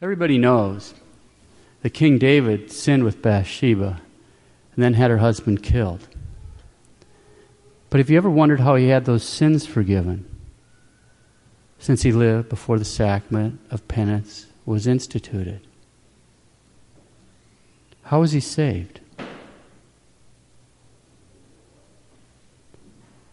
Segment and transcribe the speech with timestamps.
[0.00, 0.94] Everybody knows
[1.82, 4.00] that King David sinned with Bathsheba
[4.74, 6.06] and then had her husband killed.
[7.90, 10.24] But have you ever wondered how he had those sins forgiven?
[11.80, 15.60] Since he lived before the sacrament of penance was instituted.
[18.02, 19.00] How was he saved?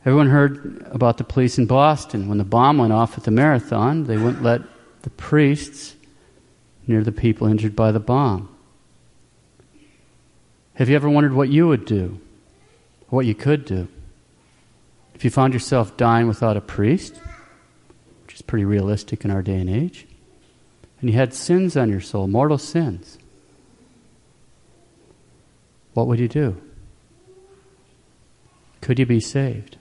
[0.02, 2.28] Everyone heard about the police in Boston.
[2.28, 4.62] When the bomb went off at the marathon, they wouldn't let
[5.02, 5.96] the priests
[6.88, 8.50] near the people injured by the bomb.
[10.76, 12.20] Have you ever wondered what you would do?
[13.10, 13.88] What you could do?
[15.14, 17.20] If you found yourself dying without a priest,
[18.26, 20.06] which is pretty realistic in our day and age,
[21.00, 23.18] and you had sins on your soul, mortal sins,
[25.94, 26.62] what would you do?
[28.82, 29.78] Could you be saved?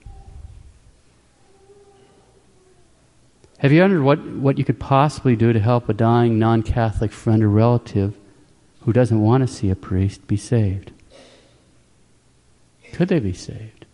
[3.65, 7.11] Have you wondered what, what you could possibly do to help a dying non Catholic
[7.11, 8.15] friend or relative
[8.81, 10.91] who doesn't want to see a priest be saved?
[12.93, 13.87] Could they be saved?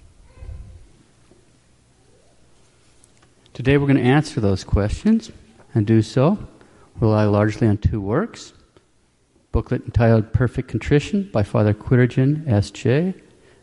[3.53, 5.31] Today we're going to answer those questions
[5.73, 6.37] and do so.
[6.99, 8.51] Rely largely on two works
[9.53, 13.13] booklet entitled Perfect Contrition by Father Quirtigen S.J.,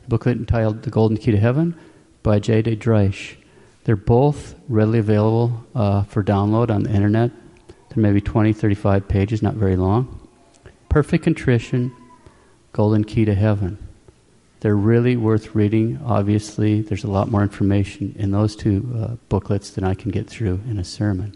[0.08, 1.78] booklet entitled The Golden Key to Heaven
[2.22, 2.62] by J.
[2.62, 3.36] de Driesch.
[3.89, 7.31] They're both readily available uh, for download on the internet.
[7.89, 10.28] They're maybe 20, 35 pages, not very long.
[10.91, 11.97] Perfect Contrition,
[12.75, 13.78] Golden Key to Heaven.
[14.61, 15.98] They're really worth reading.
[16.05, 20.28] Obviously, there's a lot more information in those two uh, booklets than I can get
[20.28, 21.34] through in a sermon.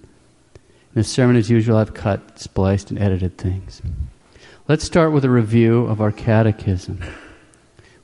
[0.95, 3.81] In a sermon, as usual, I've cut, spliced, and edited things.
[4.69, 7.03] Let's start with a review of our catechism.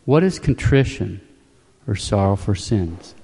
[0.06, 1.20] What is contrition
[1.86, 3.14] or sorrow for sins?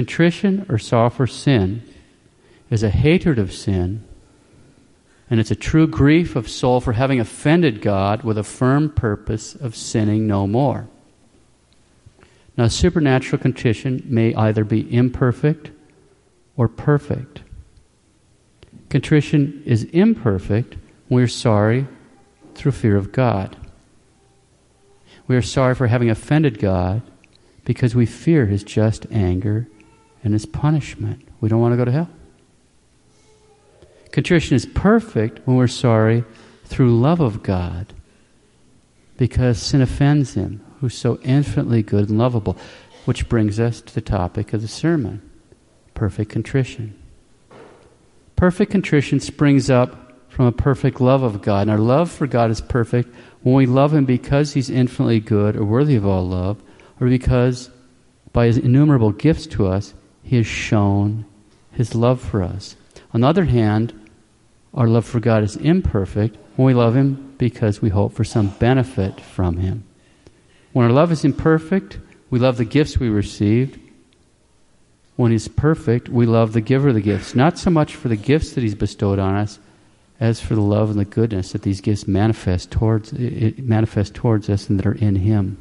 [0.00, 1.82] Contrition or sorrow for sin
[2.70, 4.02] is a hatred of sin,
[5.28, 9.54] and it's a true grief of soul for having offended God with a firm purpose
[9.54, 10.88] of sinning no more.
[12.56, 15.70] Now, supernatural contrition may either be imperfect
[16.56, 17.42] or perfect.
[18.88, 20.76] Contrition is imperfect
[21.08, 21.86] when we're sorry
[22.54, 23.54] through fear of God.
[25.26, 27.02] We are sorry for having offended God
[27.66, 29.68] because we fear his just anger
[30.22, 31.26] and his punishment.
[31.40, 32.10] We don't want to go to hell.
[34.12, 36.24] Contrition is perfect when we're sorry
[36.64, 37.92] through love of God
[39.16, 42.56] because sin offends him, who's so infinitely good and lovable.
[43.04, 45.22] Which brings us to the topic of the sermon
[45.94, 46.98] perfect contrition.
[48.36, 51.62] Perfect contrition springs up from a perfect love of God.
[51.62, 55.56] And our love for God is perfect when we love Him because He's infinitely good
[55.56, 56.62] or worthy of all love,
[57.00, 57.68] or because
[58.32, 59.92] by His innumerable gifts to us,
[60.22, 61.24] he has shown
[61.72, 62.76] His love for us.
[63.12, 63.92] On the other hand,
[64.74, 68.48] our love for God is imperfect when we love Him because we hope for some
[68.48, 69.84] benefit from Him.
[70.72, 71.98] When our love is imperfect,
[72.30, 73.80] we love the gifts we received.
[75.16, 78.16] When He's perfect, we love the giver of the gifts, not so much for the
[78.16, 79.58] gifts that He's bestowed on us,
[80.20, 84.68] as for the love and the goodness that these gifts manifest towards, manifest towards us
[84.68, 85.56] and that are in Him.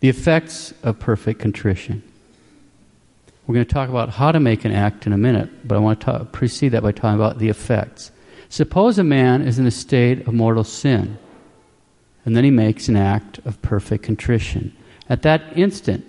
[0.00, 2.02] The effects of perfect contrition.
[3.46, 5.78] We're going to talk about how to make an act in a minute, but I
[5.78, 8.12] want to talk, precede that by talking about the effects.
[8.48, 11.18] Suppose a man is in a state of mortal sin,
[12.24, 14.76] and then he makes an act of perfect contrition.
[15.08, 16.04] At that instant,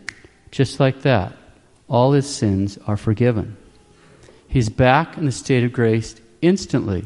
[0.52, 1.36] just like that,
[1.88, 3.58] all his sins are forgiven.
[4.48, 7.06] He's back in the state of grace instantly,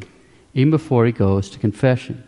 [0.54, 2.28] even before he goes to confession,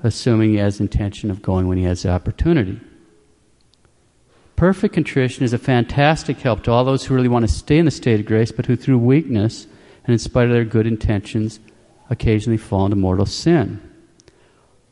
[0.00, 2.80] assuming he has intention of going when he has the opportunity.
[4.56, 7.84] Perfect contrition is a fantastic help to all those who really want to stay in
[7.84, 9.66] the state of grace, but who, through weakness
[10.04, 11.58] and in spite of their good intentions,
[12.10, 13.80] occasionally fall into mortal sin.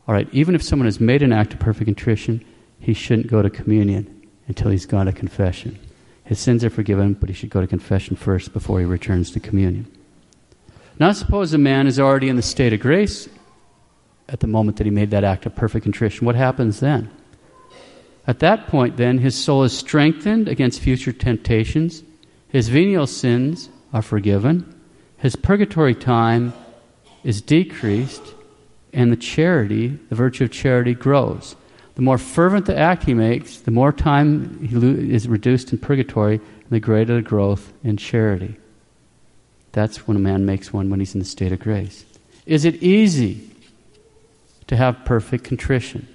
[0.08, 2.44] All right, even if someone has made an act of perfect contrition,
[2.80, 5.78] he shouldn't go to communion until he's gone to confession.
[6.24, 9.40] His sins are forgiven, but he should go to confession first before he returns to
[9.40, 9.86] communion.
[10.98, 13.28] Now, suppose a man is already in the state of grace
[14.28, 16.26] at the moment that he made that act of perfect contrition.
[16.26, 17.10] What happens then?
[18.27, 22.03] At that point, then, his soul is strengthened against future temptations,
[22.48, 24.80] his venial sins are forgiven,
[25.16, 26.53] his purgatory time
[27.24, 28.22] is decreased,
[28.92, 31.57] and the charity, the virtue of charity, grows.
[31.95, 36.36] The more fervent the act he makes, the more time he is reduced in purgatory,
[36.36, 38.57] and the greater the growth in charity.
[39.72, 42.04] That's when a man makes one when he's in the state of grace.
[42.47, 43.51] Is it easy
[44.66, 46.07] to have perfect contrition?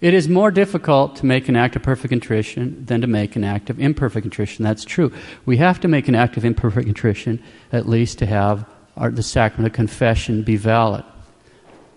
[0.00, 3.44] It is more difficult to make an act of perfect contrition than to make an
[3.44, 4.64] act of imperfect contrition.
[4.64, 5.12] That's true.
[5.44, 8.64] We have to make an act of imperfect contrition at least to have
[8.96, 11.04] our, the sacrament of confession be valid.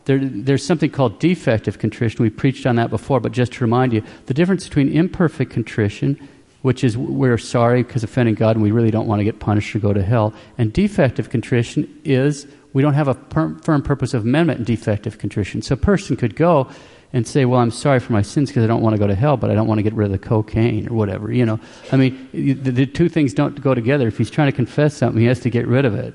[0.05, 2.23] There, there's something called defective contrition.
[2.23, 6.19] We preached on that before, but just to remind you, the difference between imperfect contrition,
[6.61, 9.73] which is we're sorry because offending God and we really don't want to get punished
[9.75, 14.13] or go to hell, and defective contrition is we don't have a per- firm purpose
[14.13, 15.61] of amendment in defective contrition.
[15.61, 16.69] So a person could go
[17.13, 19.15] and say, Well, I'm sorry for my sins because I don't want to go to
[19.15, 21.31] hell, but I don't want to get rid of the cocaine or whatever.
[21.31, 21.60] You know,
[21.92, 24.07] I mean, the, the two things don't go together.
[24.07, 26.13] If he's trying to confess something, he has to get rid of it.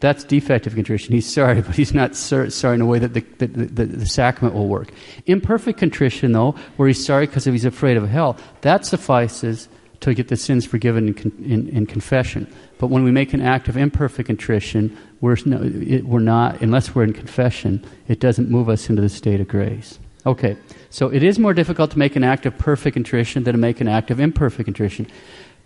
[0.00, 1.14] That's defective contrition.
[1.14, 4.56] He's sorry, but he's not sorry in a way that the, the, the, the sacrament
[4.56, 4.92] will work.
[5.26, 9.68] Imperfect contrition, though, where he's sorry because he's afraid of hell, that suffices
[10.00, 12.52] to get the sins forgiven in, in, in confession.
[12.78, 16.96] But when we make an act of imperfect contrition, we're, no, it, we're not, unless
[16.96, 20.00] we're in confession, it doesn't move us into the state of grace.
[20.24, 20.56] Okay,
[20.88, 23.80] so it is more difficult to make an act of perfect contrition than to make
[23.80, 25.08] an act of imperfect contrition.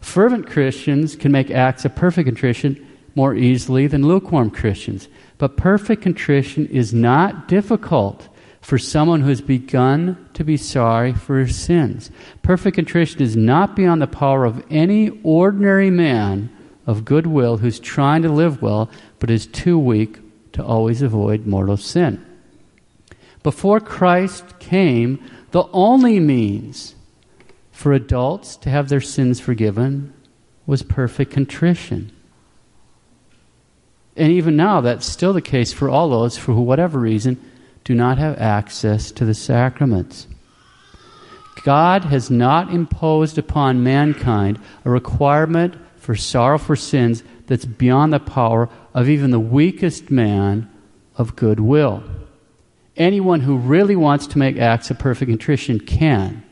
[0.01, 5.09] Fervent Christians can make acts of perfect contrition more easily than lukewarm Christians.
[5.39, 8.29] But perfect contrition is not difficult
[8.61, 12.11] for someone who has begun to be sorry for his sins.
[12.43, 16.51] Perfect contrition is not beyond the power of any ordinary man
[16.87, 20.19] of goodwill who's trying to live well but is too weak
[20.53, 22.25] to always avoid mortal sin.
[23.47, 25.23] Before Christ came,
[25.53, 26.97] the only means
[27.71, 30.13] for adults to have their sins forgiven
[30.67, 32.11] was perfect contrition.
[34.17, 37.41] And even now, that's still the case for all those for whatever reason
[37.85, 40.27] do not have access to the sacraments.
[41.63, 48.19] God has not imposed upon mankind a requirement for sorrow for sins that's beyond the
[48.19, 50.69] power of even the weakest man
[51.17, 52.03] of goodwill.
[52.97, 56.43] Anyone who really wants to make acts of perfect contrition can,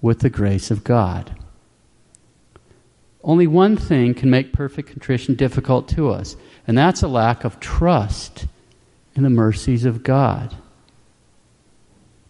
[0.00, 1.34] with the grace of God.
[3.24, 6.36] Only one thing can make perfect contrition difficult to us,
[6.66, 8.46] and that's a lack of trust
[9.14, 10.56] in the mercies of God.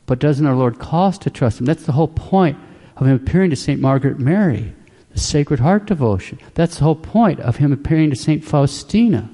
[0.06, 1.66] But doesn't our Lord call us to trust Him?
[1.66, 2.58] That's the whole point
[2.96, 3.80] of Him appearing to St.
[3.80, 4.74] Margaret Mary,
[5.10, 6.38] the Sacred Heart devotion.
[6.54, 8.44] That's the whole point of Him appearing to St.
[8.44, 9.30] Faustina.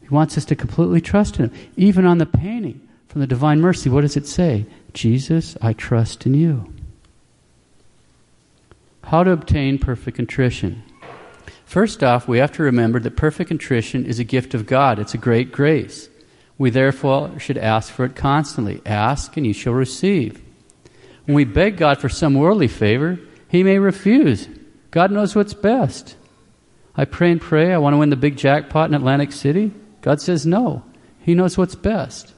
[0.00, 1.70] He wants us to completely trust in Him.
[1.76, 4.66] Even on the painting from the Divine Mercy, what does it say?
[4.92, 6.72] Jesus, I trust in you.
[9.02, 10.84] How to obtain perfect contrition.
[11.64, 15.12] First off, we have to remember that perfect contrition is a gift of God, it's
[15.12, 16.08] a great grace.
[16.56, 18.80] We therefore should ask for it constantly.
[18.86, 20.40] Ask and you shall receive.
[21.24, 23.18] When we beg God for some worldly favor,
[23.48, 24.48] He may refuse.
[24.92, 26.14] God knows what's best.
[26.94, 29.72] I pray and pray, I want to win the big jackpot in Atlantic City.
[30.00, 30.84] God says no.
[31.18, 32.34] He knows what's best.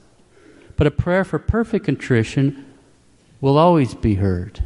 [0.83, 2.67] But a prayer for perfect contrition
[3.41, 4.65] will always be heard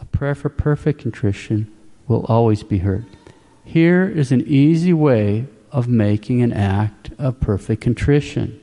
[0.00, 1.70] A prayer for perfect contrition
[2.08, 3.04] will always be heard.
[3.62, 8.58] Here is an easy way of making an act of perfect contrition.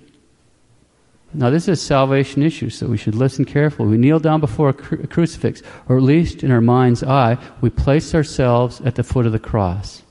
[1.36, 3.90] Now, this is a salvation issue, so we should listen carefully.
[3.90, 7.38] We kneel down before a, cru- a crucifix, or at least in our mind's eye,
[7.62, 10.02] we place ourselves at the foot of the cross.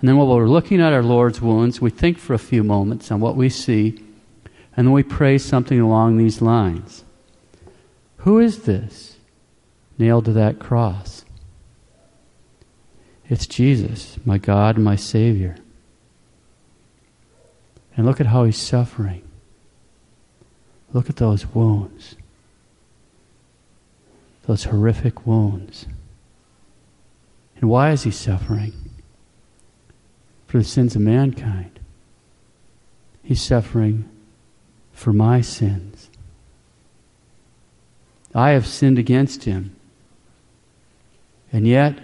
[0.00, 3.10] And then while we're looking at our Lord's wounds, we think for a few moments
[3.10, 4.00] on what we see,
[4.76, 7.04] and then we pray something along these lines
[8.18, 9.16] Who is this?
[9.96, 11.24] nailed to that cross.
[13.28, 15.56] It's Jesus, my God my Savior.
[17.96, 19.22] And look at how he's suffering.
[20.92, 22.16] Look at those wounds,
[24.46, 25.86] those horrific wounds.
[27.60, 28.72] And why is he suffering?
[30.46, 31.80] For the sins of mankind.
[33.22, 34.08] He's suffering
[34.94, 36.08] for my sins.
[38.34, 39.76] I have sinned against him.
[41.52, 41.98] And yet,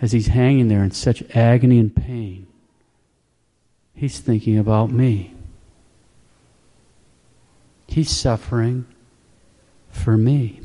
[0.00, 2.46] as he's hanging there in such agony and pain,
[3.94, 5.34] he's thinking about me.
[7.88, 8.84] He's suffering
[9.90, 10.60] for me.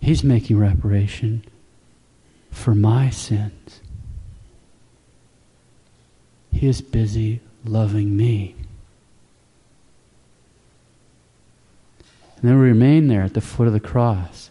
[0.00, 1.44] He's making reparation
[2.50, 3.80] for my sins.
[6.52, 8.54] He is busy loving me.
[12.44, 14.50] And then we remain there at the foot of the cross.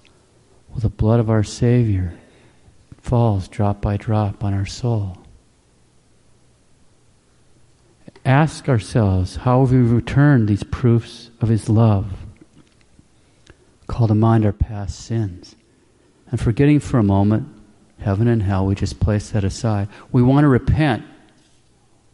[0.67, 2.15] while the blood of our Savior
[2.97, 5.19] falls drop by drop on our soul.
[8.25, 12.11] Ask ourselves how have we returned these proofs of His love?
[13.85, 15.55] Call to mind our past sins.
[16.31, 17.47] And forgetting for a moment
[17.99, 19.87] heaven and hell, we just place that aside.
[20.11, 21.05] We want to repent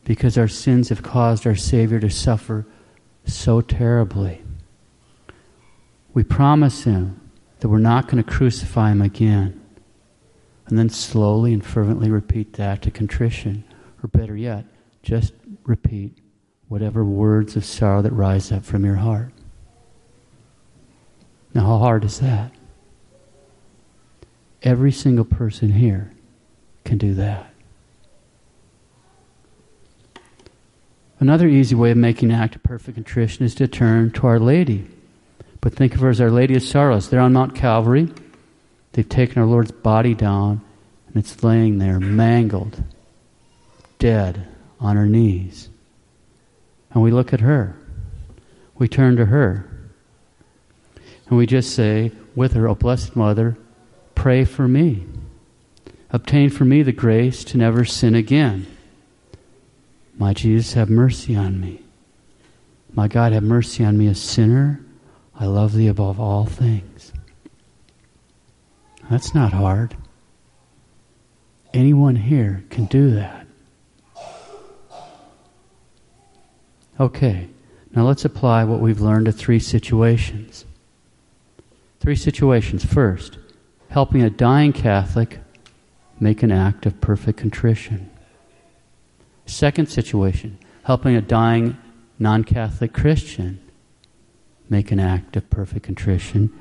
[0.04, 2.66] because our sins have caused our Savior to suffer
[3.24, 4.42] so terribly.
[6.20, 9.58] We promise Him that we're not going to crucify him again.
[10.68, 13.64] And then slowly and fervently repeat that to contrition.
[14.04, 14.66] Or better yet,
[15.02, 15.32] just
[15.64, 16.18] repeat
[16.68, 19.32] whatever words of sorrow that rise up from your heart.
[21.54, 22.52] Now, how hard is that?
[24.62, 26.12] Every single person here
[26.84, 27.54] can do that.
[31.22, 34.38] Another easy way of making an act of perfect contrition is to turn to Our
[34.38, 34.86] Lady.
[35.62, 37.10] But think of her as Our Lady of Sorrows.
[37.10, 38.10] They're on Mount Calvary.
[38.94, 40.62] They've taken our Lord's body down,
[41.08, 42.84] and it's laying there, mangled,
[44.00, 44.48] dead,
[44.80, 45.70] on her knees.
[46.92, 47.76] And we look at her.
[48.78, 49.70] We turn to her.
[51.28, 53.58] And we just say, with her, O Blessed Mother,
[54.16, 55.06] pray for me.
[56.12, 58.66] Obtain for me the grace to never sin again.
[60.18, 61.82] My Jesus, have mercy on me.
[62.94, 64.82] My God, have mercy on me, a sinner.
[65.40, 67.14] I love thee above all things.
[69.10, 69.96] That's not hard.
[71.74, 73.48] Anyone here can do that.
[77.00, 77.48] Okay,
[77.96, 80.66] now let's apply what we've learned to three situations.
[82.02, 82.84] Three situations.
[82.84, 83.38] First,
[83.90, 85.40] helping a dying Catholic
[86.20, 88.10] make an act of perfect contrition.
[89.46, 91.78] Second situation, helping a dying
[92.20, 93.62] non Catholic Christian
[94.70, 96.52] make an act of perfect contrition.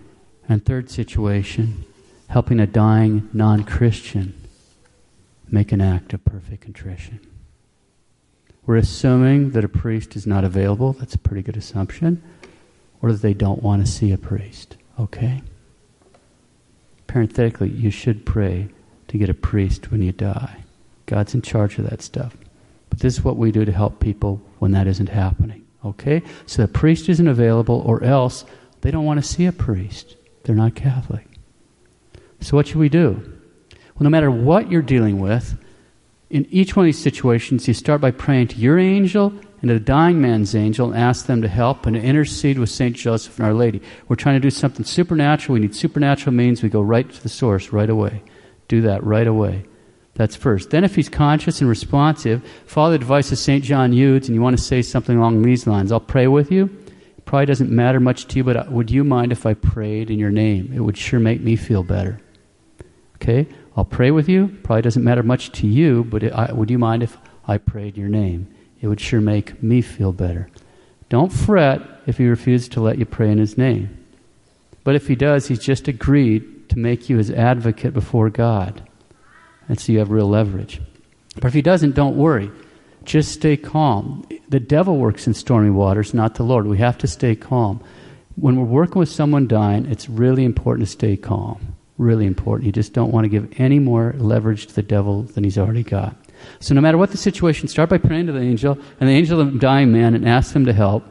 [0.49, 1.85] And third situation,
[2.29, 4.35] helping a dying non Christian
[5.51, 7.21] make an act of perfect contrition.
[8.67, 10.93] We're assuming that a priest is not available.
[10.93, 12.23] That's a pretty good assumption.
[13.01, 14.77] Or that they don't want to see a priest.
[14.99, 15.43] Okay?
[17.07, 18.69] Parenthetically, you should pray
[19.09, 20.65] to get a priest when you die.
[21.07, 22.37] God's in charge of that stuff.
[22.91, 25.65] But this is what we do to help people when that isn't happening.
[25.85, 26.23] Okay?
[26.47, 28.45] So the priest isn't available, or else
[28.81, 30.17] they don't want to see a priest.
[30.45, 31.27] They're not Catholic.
[32.41, 33.15] So what should we do?
[33.95, 35.59] Well, no matter what you're dealing with,
[36.31, 39.75] in each one of these situations, you start by praying to your angel and to
[39.75, 42.95] the dying man's angel and ask them to help and to intercede with St.
[42.95, 43.83] Joseph and Our Lady.
[44.07, 45.55] We're trying to do something supernatural.
[45.55, 46.63] We need supernatural means.
[46.63, 48.23] We go right to the source right away.
[48.69, 49.65] Do that right away.
[50.19, 50.71] That's first.
[50.71, 53.63] Then, if he's conscious and responsive, follow the advice of St.
[53.63, 55.93] John Eudes and you want to say something along these lines.
[55.93, 56.65] I'll pray with you.
[57.17, 60.11] It probably doesn't matter much to you, but uh, would you mind if I prayed
[60.11, 60.73] in your name?
[60.75, 62.21] It would sure make me feel better.
[63.15, 63.47] Okay?
[63.77, 64.49] I'll pray with you.
[64.65, 67.97] Probably doesn't matter much to you, but it, I, would you mind if I prayed
[67.97, 68.53] your name?
[68.81, 70.51] It would sure make me feel better.
[71.11, 74.05] Don't fret if he refuses to let you pray in his name.
[74.83, 78.83] But if he does, he's just agreed to make you his advocate before God.
[79.69, 80.81] And so you have real leverage.
[81.35, 82.51] But if he doesn't, don't worry.
[83.05, 84.27] Just stay calm.
[84.49, 86.67] The devil works in stormy waters, not the Lord.
[86.67, 87.83] We have to stay calm.
[88.37, 92.67] When we're working with someone dying, it's really important to stay calm really important.
[92.67, 95.83] You just don't want to give any more leverage to the devil than he's already
[95.83, 96.17] got.
[96.61, 99.41] So no matter what the situation, start by praying to the angel and the angel
[99.41, 101.05] of the dying man and ask them to help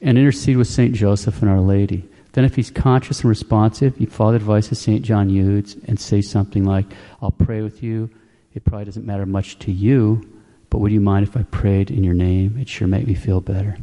[0.00, 0.94] and intercede with St.
[0.94, 2.08] Joseph and Our Lady.
[2.32, 5.02] Then if he's conscious and responsive, you follow the advice of St.
[5.02, 6.86] John Eudes and say something like,
[7.20, 8.10] I'll pray with you.
[8.54, 10.28] It probably doesn't matter much to you,
[10.70, 12.56] but would you mind if I prayed in your name?
[12.58, 13.76] It sure make me feel better.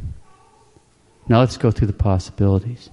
[1.28, 2.90] Now let's go through the possibilities.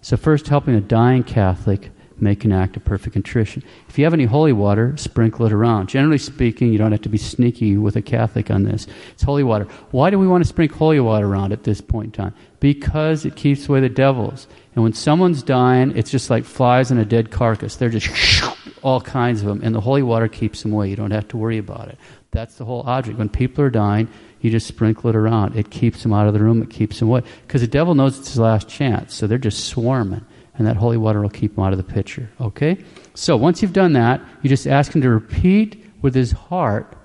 [0.00, 1.90] So first, helping a dying Catholic
[2.20, 3.62] make an act of perfect contrition.
[3.88, 5.88] If you have any holy water, sprinkle it around.
[5.88, 8.86] Generally speaking, you don't have to be sneaky with a Catholic on this.
[9.12, 9.66] It's holy water.
[9.90, 12.34] Why do we want to sprinkle holy water around at this point in time?
[12.60, 14.46] Because it keeps away the devils.
[14.74, 17.76] And when someone's dying, it's just like flies on a dead carcass.
[17.76, 18.44] They're just
[18.82, 20.88] all kinds of them, and the holy water keeps them away.
[20.88, 21.98] You don't have to worry about it.
[22.30, 23.18] That's the whole object.
[23.18, 24.08] When people are dying,
[24.40, 25.56] you just sprinkle it around.
[25.56, 26.62] It keeps them out of the room.
[26.62, 27.22] It keeps them away.
[27.46, 30.96] Because the devil knows it's his last chance, so they're just swarming and that holy
[30.96, 32.30] water will keep him out of the pitcher.
[32.40, 32.78] Okay?
[33.14, 36.96] So once you've done that, you just ask him to repeat with his heart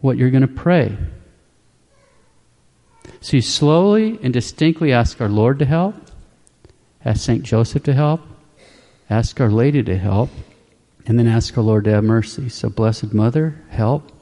[0.00, 0.96] what you're going to pray.
[3.20, 5.94] So you slowly and distinctly ask our Lord to help,
[7.04, 7.42] ask St.
[7.42, 8.20] Joseph to help,
[9.10, 10.30] ask Our Lady to help,
[11.06, 12.50] and then ask our Lord to have mercy.
[12.50, 14.12] So, Blessed Mother, help.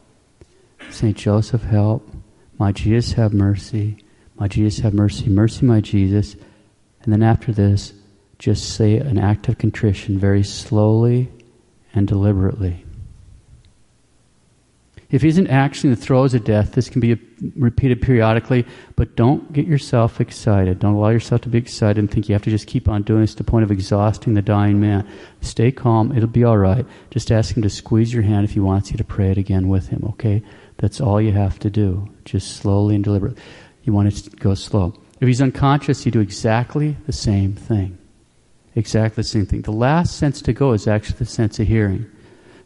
[0.90, 1.16] St.
[1.16, 2.08] Joseph, help.
[2.58, 3.98] My Jesus, have mercy.
[4.36, 5.28] My Jesus, have mercy.
[5.28, 6.36] Mercy, my Jesus.
[7.02, 7.92] And then after this,
[8.38, 11.28] just say an act of contrition very slowly
[11.94, 12.84] and deliberately.
[15.08, 17.16] If he he's in action the throes of death, this can be
[17.54, 18.66] repeated periodically,
[18.96, 20.80] but don't get yourself excited.
[20.80, 23.20] Don't allow yourself to be excited and think you have to just keep on doing
[23.20, 25.08] this to the point of exhausting the dying man.
[25.42, 26.10] Stay calm.
[26.10, 26.84] It'll be all right.
[27.10, 29.68] Just ask him to squeeze your hand if he wants you to pray it again
[29.68, 30.42] with him, okay?
[30.78, 32.08] That's all you have to do.
[32.24, 33.40] Just slowly and deliberately.
[33.84, 34.92] You want it to go slow.
[35.20, 37.96] If he's unconscious, you do exactly the same thing
[38.76, 39.62] exactly the same thing.
[39.62, 42.06] The last sense to go is actually the sense of hearing.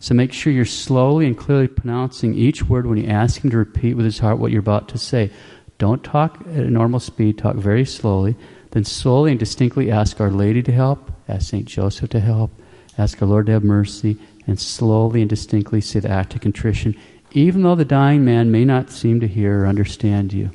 [0.00, 3.58] So make sure you're slowly and clearly pronouncing each word when you ask him to
[3.58, 5.30] repeat with his heart what you're about to say.
[5.78, 8.36] Don't talk at a normal speed, talk very slowly.
[8.70, 11.66] Then slowly and distinctly ask Our Lady to help, ask St.
[11.66, 12.50] Joseph to help,
[12.98, 16.96] ask our Lord to have mercy, and slowly and distinctly say the act of contrition,
[17.32, 20.50] even though the dying man may not seem to hear or understand you.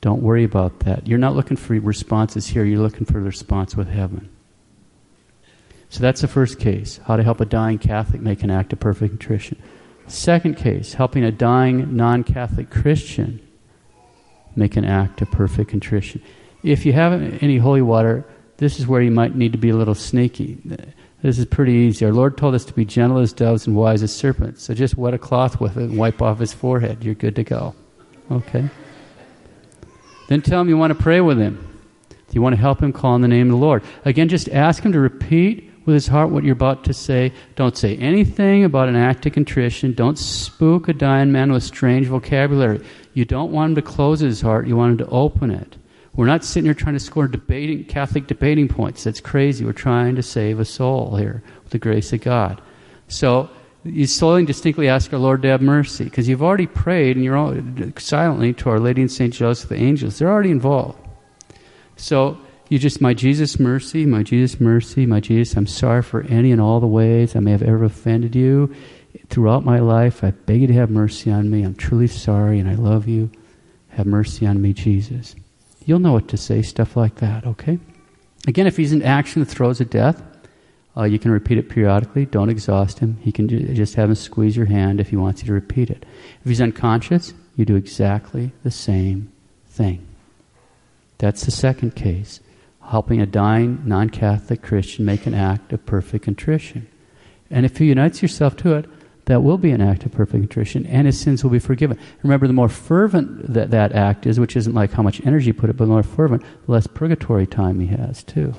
[0.00, 1.06] Don't worry about that.
[1.06, 4.30] You're not looking for responses here, you're looking for the response with heaven.
[5.88, 8.80] So that's the first case how to help a dying Catholic make an act of
[8.80, 9.62] perfect contrition.
[10.08, 13.40] Second case, helping a dying non Catholic Christian
[14.54, 16.22] make an act of perfect contrition.
[16.62, 17.12] If you have
[17.42, 18.24] any holy water,
[18.56, 20.58] this is where you might need to be a little sneaky.
[21.22, 22.06] This is pretty easy.
[22.06, 24.62] Our Lord told us to be gentle as doves and wise as serpents.
[24.62, 27.04] So just wet a cloth with it and wipe off his forehead.
[27.04, 27.74] You're good to go.
[28.30, 28.68] Okay?
[30.28, 31.62] Then tell him you want to pray with him.
[32.32, 33.82] You want to help him call on the name of the Lord?
[34.04, 37.32] Again, just ask him to repeat with his heart what you're about to say.
[37.54, 39.94] Don't say anything about an act of contrition.
[39.94, 42.84] Don't spook a dying man with strange vocabulary.
[43.14, 45.76] You don't want him to close his heart, you want him to open it.
[46.14, 49.04] We're not sitting here trying to score debating Catholic debating points.
[49.04, 49.64] That's crazy.
[49.64, 52.60] We're trying to save a soul here with the grace of God.
[53.08, 53.48] So
[53.86, 57.24] you slowly and distinctly ask our Lord to have mercy because you've already prayed and
[57.24, 57.54] you're all,
[57.98, 60.18] silently to Our Lady and Saint Joseph, the angels.
[60.18, 60.98] They're already involved.
[61.96, 62.38] So
[62.68, 66.60] you just, my Jesus, mercy, my Jesus, mercy, my Jesus, I'm sorry for any and
[66.60, 68.74] all the ways I may have ever offended you.
[69.28, 71.62] Throughout my life, I beg you to have mercy on me.
[71.62, 73.30] I'm truly sorry and I love you.
[73.90, 75.34] Have mercy on me, Jesus.
[75.84, 77.78] You'll know what to say, stuff like that, okay?
[78.46, 80.22] Again, if he's in action the throes of death,
[80.96, 82.26] uh, you can repeat it periodically.
[82.26, 83.18] Don't exhaust him.
[83.20, 85.90] He can ju- just have him squeeze your hand if he wants you to repeat
[85.90, 86.06] it.
[86.42, 89.32] If he's unconscious, you do exactly the same
[89.68, 90.06] thing.
[91.18, 92.40] That's the second case
[92.82, 96.86] helping a dying non Catholic Christian make an act of perfect contrition.
[97.50, 98.86] And if he unites yourself to it,
[99.26, 101.98] that will be an act of perfect contrition, and his sins will be forgiven.
[102.22, 105.54] Remember, the more fervent that that act is, which isn't like how much energy you
[105.54, 108.54] put it, but the more fervent, the less purgatory time he has, too.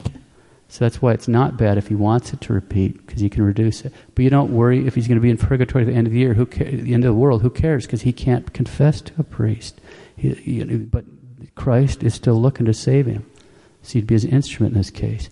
[0.69, 3.43] So that's why it's not bad if he wants it to repeat, because he can
[3.43, 3.93] reduce it.
[4.15, 6.13] But you don't worry if he's going to be in purgatory at the end of
[6.13, 7.85] the year, who ca- the end of the world, who cares?
[7.85, 9.79] Because he can't confess to a priest.
[10.15, 11.05] He, but
[11.55, 13.25] Christ is still looking to save him.
[13.81, 15.29] So he'd be his instrument in this case.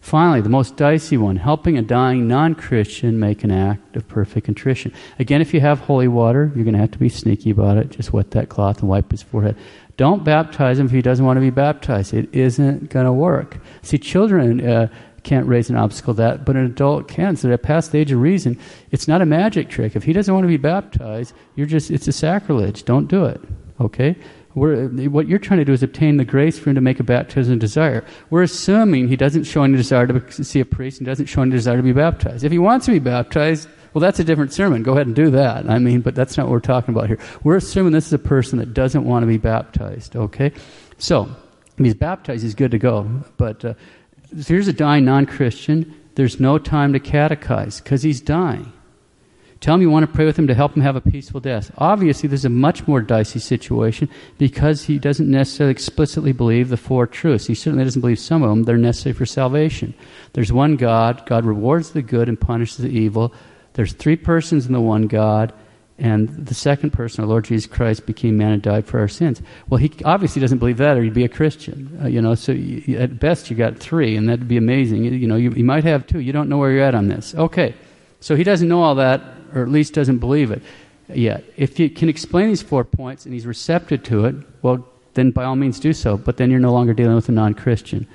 [0.00, 4.46] Finally, the most dicey one, helping a dying non Christian make an act of perfect
[4.46, 4.92] contrition.
[5.18, 7.90] Again, if you have holy water, you're going to have to be sneaky about it.
[7.90, 9.56] Just wet that cloth and wipe his forehead.
[9.96, 12.14] Don't baptize him if he doesn't want to be baptized.
[12.14, 13.58] It isn't going to work.
[13.82, 14.88] See, children uh,
[15.22, 17.36] can't raise an obstacle that, but an adult can.
[17.36, 18.58] So at past the age of reason,
[18.90, 19.96] it's not a magic trick.
[19.96, 22.84] If he doesn't want to be baptized, you're just, it's a sacrilege.
[22.84, 23.40] Don't do it.
[23.80, 24.16] Okay?
[24.54, 27.04] We're, what you're trying to do is obtain the grace for him to make a
[27.04, 28.04] baptism desire.
[28.30, 31.52] We're assuming he doesn't show any desire to see a priest and doesn't show any
[31.52, 32.42] desire to be baptized.
[32.42, 34.82] If he wants to be baptized, well, that's a different sermon.
[34.82, 35.68] Go ahead and do that.
[35.68, 37.18] I mean, but that's not what we're talking about here.
[37.42, 40.52] We're assuming this is a person that doesn't want to be baptized, okay?
[40.98, 41.28] So,
[41.76, 43.08] if he's baptized, he's good to go.
[43.36, 43.74] But uh,
[44.46, 45.94] here's a dying non Christian.
[46.14, 48.72] There's no time to catechize because he's dying.
[49.60, 51.70] Tell him you want to pray with him to help him have a peaceful death.
[51.76, 56.78] Obviously, this is a much more dicey situation because he doesn't necessarily explicitly believe the
[56.78, 57.46] four truths.
[57.46, 58.62] He certainly doesn't believe some of them.
[58.62, 59.92] They're necessary for salvation.
[60.32, 61.26] There's one God.
[61.26, 63.34] God rewards the good and punishes the evil.
[63.74, 65.52] There's three persons in the one God.
[65.98, 69.42] And the second person, our Lord Jesus Christ, became man and died for our sins.
[69.68, 71.98] Well, he obviously doesn't believe that, or he'd be a Christian.
[72.02, 75.04] Uh, you know, so you, at best you got three, and that'd be amazing.
[75.04, 76.20] You, you know, you, you might have two.
[76.20, 77.34] You don't know where you're at on this.
[77.34, 77.74] Okay,
[78.20, 79.20] so he doesn't know all that
[79.54, 80.62] or at least doesn't believe it
[81.08, 81.44] yet.
[81.56, 85.44] If you can explain these four points and he's receptive to it, well, then by
[85.44, 86.16] all means do so.
[86.16, 88.06] But then you're no longer dealing with a non Christian.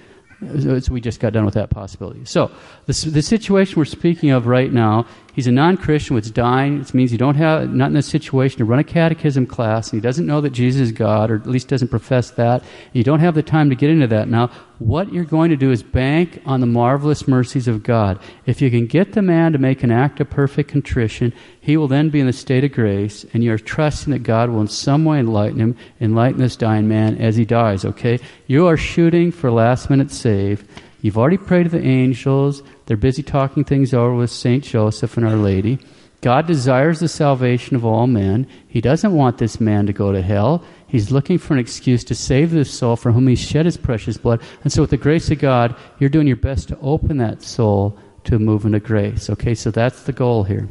[0.59, 2.25] So we just got done with that possibility.
[2.25, 2.51] So
[2.85, 6.79] the, the situation we're speaking of right now He's a non-Christian who's dying.
[6.79, 10.01] It means he don't have, not in a situation to run a catechism class, and
[10.01, 12.63] he doesn't know that Jesus is God, or at least doesn't profess that.
[12.93, 14.49] You don't have the time to get into that now.
[14.79, 18.17] What you're going to do is bank on the marvelous mercies of God.
[18.45, 21.89] If you can get the man to make an act of perfect contrition, he will
[21.89, 25.03] then be in the state of grace, and you're trusting that God will in some
[25.03, 28.19] way enlighten him, enlighten this dying man as he dies, okay?
[28.47, 30.65] You are shooting for last minute save.
[31.01, 32.63] You've already prayed to the angels.
[32.85, 34.63] They're busy talking things over with St.
[34.63, 35.79] Joseph and Our Lady.
[36.21, 38.47] God desires the salvation of all men.
[38.67, 40.63] He doesn't want this man to go to hell.
[40.87, 44.17] He's looking for an excuse to save this soul for whom he shed his precious
[44.17, 44.41] blood.
[44.63, 47.97] And so, with the grace of God, you're doing your best to open that soul
[48.23, 49.29] to a movement of grace.
[49.29, 50.67] Okay, so that's the goal here.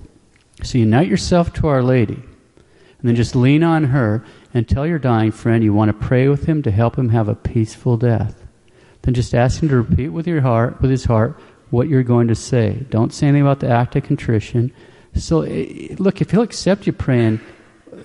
[0.63, 4.99] So, unite yourself to Our Lady, and then just lean on her and tell your
[4.99, 8.45] dying friend you want to pray with him to help him have a peaceful death
[9.05, 11.39] then just ask him to repeat with your heart, with his heart,
[11.75, 12.87] what you're going to say.
[12.91, 14.73] Don't say anything about the act of contrition.
[15.15, 17.41] So, eh, look, if He'll accept you praying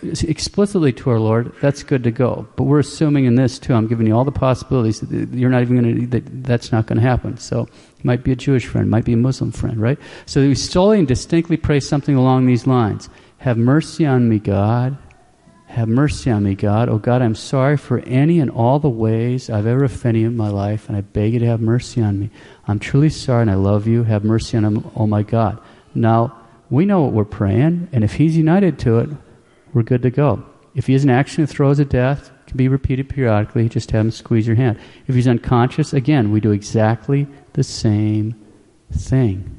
[0.04, 2.48] explicitly to our Lord, that's good to go.
[2.56, 3.74] But we're assuming in this too.
[3.74, 6.08] I'm giving you all the possibilities that you're not even going to.
[6.08, 7.38] That, that's not going to happen.
[7.38, 10.00] So, it might be a Jewish friend, might be a Muslim friend, right?
[10.26, 14.98] So we slowly and distinctly pray something along these lines: Have mercy on me, God.
[15.70, 16.90] Have mercy on me, God.
[16.90, 20.38] Oh God, I'm sorry for any and all the ways I've ever offended you in
[20.38, 22.30] my life, and I beg you to have mercy on me.
[22.68, 24.04] I'm truly sorry, and I love you.
[24.04, 25.60] Have mercy on him, oh my God.
[25.96, 26.36] Now
[26.70, 29.10] we know what we're praying, and if He's united to it
[29.74, 30.44] we're good to go.
[30.76, 34.06] If he is an action that throes a death, can be repeated periodically, just have
[34.06, 34.80] him squeeze your hand.
[35.08, 38.36] If he's unconscious, again, we do exactly the same
[38.92, 39.56] thing.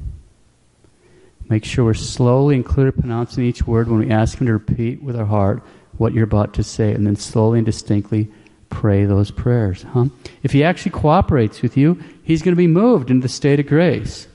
[1.49, 5.03] Make sure we're slowly and clearly pronouncing each word when we ask him to repeat
[5.03, 5.63] with our heart
[6.01, 8.27] what you're about to say, and then slowly and distinctly
[8.71, 9.83] pray those prayers.
[9.83, 10.07] Huh?
[10.43, 13.67] If he actually cooperates with you, he's going to be moved into the state of
[13.67, 14.27] grace.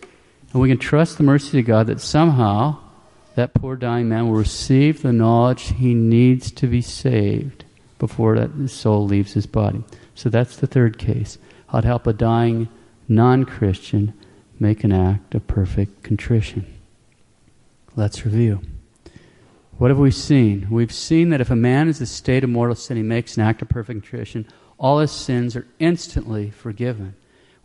[0.53, 2.77] And we can trust the mercy of God that somehow
[3.33, 7.65] that poor dying man will receive the knowledge he needs to be saved
[7.97, 9.83] before that soul leaves his body.
[10.13, 11.39] So that's the third case.
[11.69, 12.69] How to help a dying
[13.07, 14.13] non Christian
[14.59, 16.71] make an act of perfect contrition.
[17.95, 18.61] Let's review.
[19.77, 20.67] What have we seen?
[20.71, 23.35] We've seen that if a man is in a state of mortal sin, he makes
[23.35, 27.13] an act of perfect contrition, all his sins are instantly forgiven.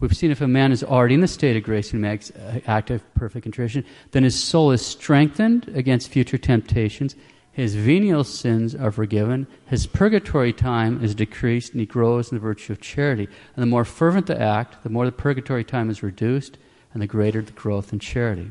[0.00, 2.62] We've seen if a man is already in the state of grace and makes an
[2.66, 7.14] act of perfect contrition, then his soul is strengthened against future temptations.
[7.52, 9.46] His venial sins are forgiven.
[9.66, 13.28] His purgatory time is decreased, and he grows in the virtue of charity.
[13.54, 16.58] And the more fervent the act, the more the purgatory time is reduced,
[16.92, 18.50] and the greater the growth in charity.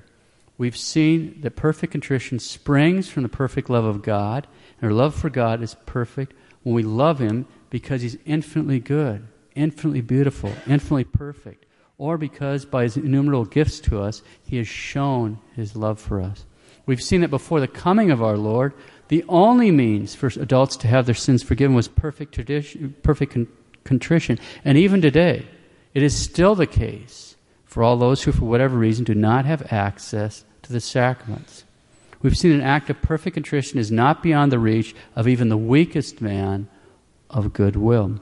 [0.60, 4.46] We've seen that perfect contrition springs from the perfect love of God,
[4.80, 9.28] and our love for God is perfect when we love Him because He's infinitely good
[9.60, 11.66] infinitely beautiful, infinitely perfect,
[11.98, 16.46] or because by his innumerable gifts to us, he has shown his love for us.
[16.86, 18.74] We've seen that before the coming of our Lord,
[19.10, 23.48] the only means for adults to have their sins forgiven was perfect, tradition, perfect con-
[23.84, 24.40] contrition.
[24.64, 25.46] And even today,
[25.94, 29.72] it is still the case for all those who, for whatever reason, do not have
[29.72, 31.66] access to the sacraments.
[32.22, 35.58] We've seen an act of perfect contrition is not beyond the reach of even the
[35.58, 36.70] weakest man
[37.30, 38.20] of goodwill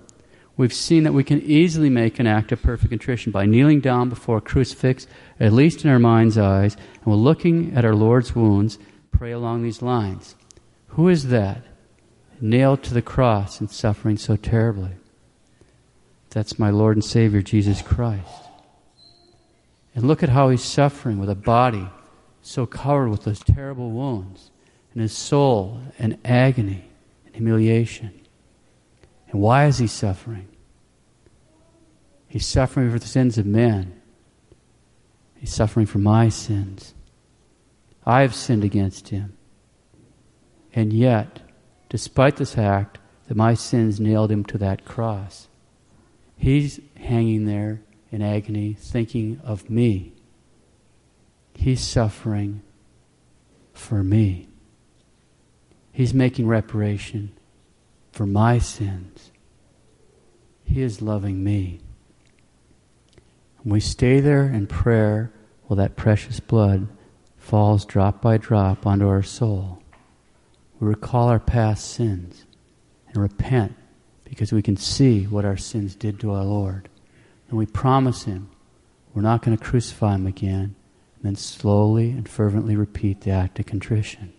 [0.58, 4.10] we've seen that we can easily make an act of perfect contrition by kneeling down
[4.10, 5.08] before a crucifix,
[5.40, 8.80] at least in our mind's eyes, and we're looking at our Lord's wounds,
[9.12, 10.36] pray along these lines.
[10.90, 11.62] Who is that
[12.42, 14.92] nailed to the cross and suffering so terribly?
[16.32, 18.44] That's my Lord and Savior, Jesus Christ.
[19.96, 21.88] And look at how he's suffering with a body
[22.48, 24.52] so covered with those terrible wounds,
[24.94, 26.86] and his soul in agony
[27.26, 28.22] and humiliation.
[29.30, 30.48] And why is he suffering?
[32.28, 34.02] He's suffering for the sins of men.
[35.36, 36.94] He's suffering for my sins.
[38.06, 39.38] I have sinned against him.
[40.74, 41.42] And yet,
[41.90, 45.50] despite this act, that my sins nailed him to that cross,
[46.38, 50.14] he's hanging there in agony, thinking of me.
[51.58, 52.62] He's suffering
[53.74, 54.48] for me.
[55.92, 57.32] He's making reparation
[58.12, 59.32] for my sins.
[60.64, 61.82] He is loving me.
[63.64, 66.88] And we stay there in prayer while that precious blood
[67.38, 69.82] falls drop by drop onto our soul.
[70.80, 72.46] We recall our past sins
[73.08, 73.76] and repent
[74.26, 76.88] because we can see what our sins did to our Lord.
[77.50, 78.52] And we promise Him
[79.16, 80.76] we're not going to crucify Him again,
[81.18, 84.34] and then slowly and fervently repeat the act of contrition.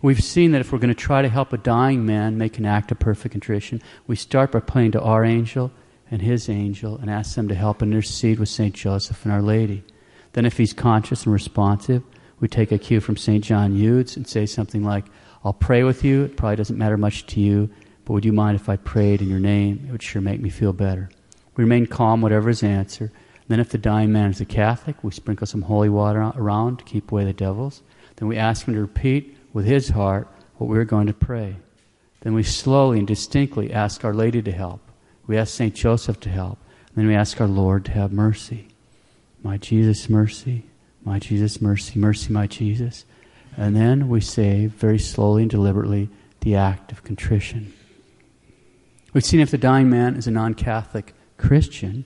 [0.00, 2.66] We've seen that if we're going to try to help a dying man make an
[2.66, 5.70] act of perfect contrition, we start by praying to our angel
[6.10, 8.74] and his angel and ask them to help and intercede with St.
[8.74, 9.82] Joseph and Our Lady.
[10.32, 12.02] Then, if he's conscious and responsive,
[12.40, 13.44] we take a cue from St.
[13.44, 15.04] John Eudes and say something like,
[15.44, 16.24] I'll pray with you.
[16.24, 17.70] It probably doesn't matter much to you,
[18.04, 19.84] but would you mind if I prayed in your name?
[19.88, 21.10] It would sure make me feel better.
[21.56, 23.12] We remain calm, whatever his answer.
[23.48, 26.84] Then, if the dying man is a Catholic, we sprinkle some holy water around to
[26.84, 27.82] keep away the devils.
[28.16, 31.56] Then we ask him to repeat with his heart what we're going to pray.
[32.20, 34.80] Then we slowly and distinctly ask Our Lady to help.
[35.26, 35.74] We ask St.
[35.74, 36.58] Joseph to help.
[36.94, 38.68] Then we ask our Lord to have mercy.
[39.42, 40.64] My Jesus, mercy.
[41.02, 41.98] My Jesus, mercy.
[41.98, 43.04] Mercy, my Jesus.
[43.56, 46.08] And then we say very slowly and deliberately
[46.40, 47.72] the act of contrition.
[49.12, 52.04] We've seen if the dying man is a non Catholic Christian,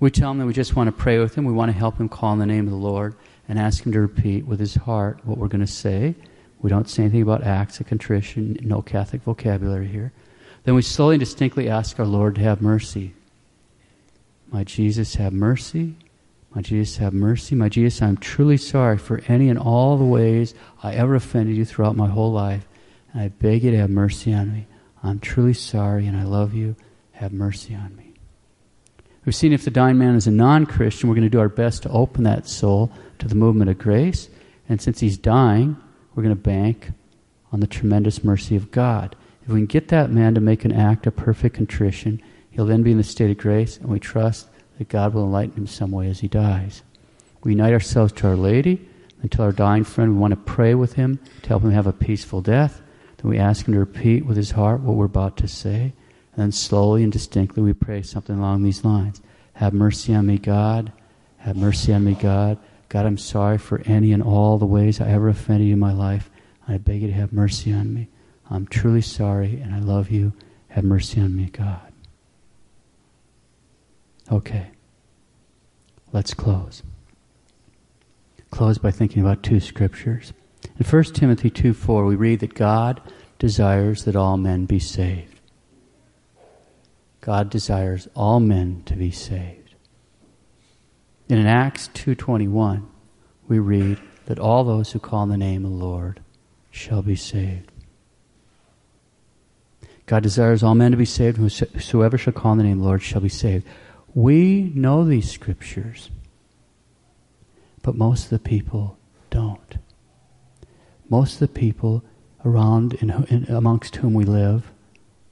[0.00, 1.44] we tell him that we just want to pray with him.
[1.44, 3.14] We want to help him call on the name of the Lord
[3.46, 6.14] and ask him to repeat with his heart what we're going to say.
[6.60, 10.12] We don't say anything about acts of contrition, no Catholic vocabulary here.
[10.64, 13.14] Then we slowly and distinctly ask our Lord to have mercy.
[14.50, 15.96] My Jesus, have mercy.
[16.54, 17.54] My Jesus, have mercy.
[17.54, 21.64] My Jesus, I'm truly sorry for any and all the ways I ever offended you
[21.64, 22.66] throughout my whole life.
[23.12, 24.66] And I beg you to have mercy on me.
[25.02, 26.76] I'm truly sorry and I love you.
[27.12, 28.09] Have mercy on me.
[29.24, 31.48] We've seen if the dying man is a non Christian, we're going to do our
[31.48, 34.28] best to open that soul to the movement of grace.
[34.68, 35.76] And since he's dying,
[36.14, 36.92] we're going to bank
[37.52, 39.14] on the tremendous mercy of God.
[39.42, 42.82] If we can get that man to make an act of perfect contrition, he'll then
[42.82, 45.90] be in the state of grace, and we trust that God will enlighten him some
[45.90, 46.82] way as he dies.
[47.42, 48.86] We unite ourselves to Our Lady
[49.20, 51.86] and tell our dying friend we want to pray with him to help him have
[51.86, 52.80] a peaceful death.
[53.18, 55.92] Then we ask him to repeat with his heart what we're about to say.
[56.36, 59.20] And slowly and distinctly we pray something along these lines
[59.54, 60.92] Have mercy on me, God.
[61.38, 62.58] Have mercy on me, God.
[62.88, 65.92] God, I'm sorry for any and all the ways I ever offended you in my
[65.92, 66.30] life.
[66.66, 68.08] I beg you to have mercy on me.
[68.50, 70.32] I'm truly sorry and I love you.
[70.68, 71.92] Have mercy on me, God.
[74.30, 74.68] Okay.
[76.12, 76.82] Let's close.
[78.50, 80.32] Close by thinking about two scriptures.
[80.78, 83.00] In 1 Timothy 2 4, we read that God
[83.38, 85.29] desires that all men be saved.
[87.20, 89.74] God desires all men to be saved.
[91.28, 92.88] And in Acts 2:21,
[93.46, 96.20] we read that all those who call on the name of the Lord
[96.70, 97.70] shall be saved.
[100.06, 102.84] God desires all men to be saved, whosoever shall call on the name of the
[102.84, 103.64] Lord shall be saved.
[104.14, 106.10] We know these scriptures,
[107.82, 108.96] but most of the people
[109.30, 109.76] don't.
[111.08, 112.02] Most of the people
[112.44, 114.72] around in, amongst whom we live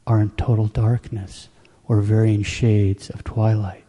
[0.06, 1.48] are in total darkness
[1.88, 3.84] or varying shades of twilight.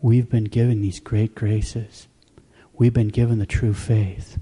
[0.00, 2.06] We've been given these great graces.
[2.72, 4.38] We've been given the true faith.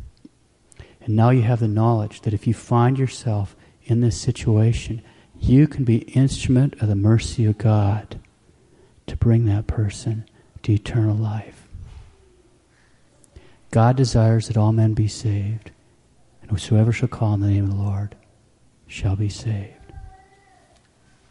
[1.01, 5.03] And now you have the knowledge that if you find yourself in this situation,
[5.41, 8.21] you can be instrument of the mercy of God
[9.07, 10.29] to bring that person
[10.63, 11.69] to eternal life.
[13.71, 15.71] God desires that all men be saved,
[16.43, 18.17] and whosoever shall call on the name of the Lord
[18.87, 19.76] shall be saved.